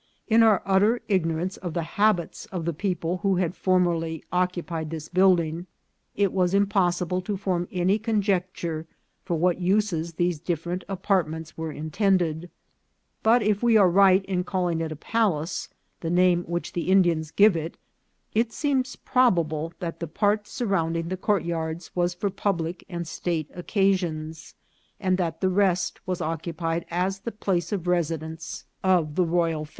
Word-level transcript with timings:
In 0.27 0.41
our 0.41 0.63
utter 0.65 0.99
ignorance 1.07 1.57
of 1.57 1.75
the 1.75 1.83
habits 1.83 2.47
of 2.47 2.65
the 2.65 2.73
people 2.73 3.17
who 3.17 3.35
had 3.35 3.53
formerly 3.55 4.23
occupied 4.31 4.89
this 4.89 5.07
building, 5.07 5.67
it 6.15 6.33
was 6.33 6.55
impos 6.55 6.97
sible 7.05 7.23
to 7.23 7.37
form 7.37 7.67
any 7.71 7.99
conjecture 7.99 8.87
for 9.23 9.35
what 9.37 9.61
uses 9.61 10.13
these 10.13 10.39
differ 10.39 10.71
ent 10.71 10.83
apartments 10.89 11.55
were 11.55 11.71
intended; 11.71 12.49
but 13.21 13.43
if 13.43 13.61
we 13.61 13.77
are 13.77 13.91
right 13.91 14.25
in 14.25 14.43
calling 14.43 14.81
it 14.81 14.91
a 14.91 14.95
palace, 14.95 15.69
the 15.99 16.09
name 16.09 16.43
which 16.45 16.73
the 16.73 16.89
Indians 16.89 17.29
give 17.29 17.55
it, 17.55 17.77
it 18.33 18.51
seems 18.51 18.95
probable 18.95 19.71
that 19.79 19.99
the 19.99 20.07
part 20.07 20.47
surrounding 20.47 21.09
the 21.09 21.15
court 21.15 21.45
yards 21.45 21.95
was 21.95 22.15
for 22.15 22.31
public 22.31 22.83
and 22.89 23.07
state 23.07 23.51
occasions, 23.53 24.55
and 24.99 25.19
that 25.19 25.41
the 25.41 25.49
rest 25.49 25.99
was 26.07 26.21
occupied 26.21 26.87
as 26.89 27.19
the 27.19 27.31
place 27.31 27.71
of 27.71 27.85
residence 27.85 28.65
of 28.83 29.13
the 29.13 29.21
royal 29.21 29.29
320 29.29 29.29
INCIDENTS 29.29 29.59
OF 29.59 29.59
TRAVEL. 29.59 29.69